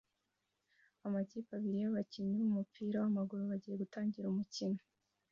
Amakipe 1.05 1.51
abiri 1.57 1.77
yabakinnyi 1.83 2.35
bumupira 2.43 2.97
wamaguru 3.03 3.41
bagiye 3.51 3.75
gutangira 3.81 4.29
umukino 4.33 4.81